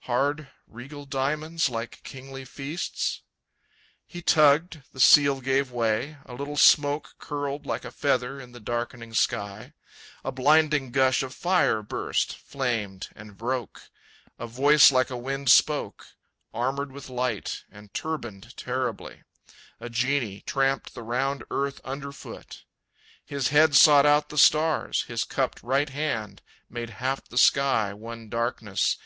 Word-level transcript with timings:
Hard, 0.00 0.48
regal 0.66 1.06
diamonds, 1.06 1.70
like 1.70 2.02
kingly 2.02 2.44
feasts? 2.44 3.22
He 4.06 4.20
tugged; 4.20 4.82
the 4.92 5.00
seal 5.00 5.40
gave 5.40 5.72
way. 5.72 6.18
A 6.26 6.34
little 6.34 6.58
smoke 6.58 7.14
Curled 7.18 7.64
like 7.64 7.86
a 7.86 7.90
feather 7.90 8.38
in 8.38 8.52
the 8.52 8.60
darkening 8.60 9.14
sky. 9.14 9.72
A 10.22 10.30
blinding 10.32 10.90
gush 10.90 11.22
of 11.22 11.34
fire 11.34 11.82
burst, 11.82 12.36
flamed, 12.36 13.08
and 13.16 13.38
broke. 13.38 13.84
A 14.38 14.46
voice 14.46 14.92
like 14.92 15.08
a 15.08 15.16
wind 15.16 15.48
spoke. 15.50 16.08
Armored 16.52 16.92
with 16.92 17.08
light, 17.08 17.64
and 17.72 17.90
turbaned 17.94 18.54
terribly, 18.58 19.22
A 19.80 19.88
genie 19.88 20.42
tramped 20.42 20.92
the 20.94 21.02
round 21.02 21.42
earth 21.50 21.80
underfoot; 21.84 22.66
His 23.24 23.48
head 23.48 23.74
sought 23.74 24.04
out 24.04 24.28
the 24.28 24.36
stars, 24.36 25.04
his 25.04 25.24
cupped 25.24 25.62
right 25.62 25.88
hand 25.88 26.42
Made 26.68 26.90
half 27.00 27.26
the 27.26 27.38
sky 27.38 27.94
one 27.94 28.28
darkness. 28.28 28.98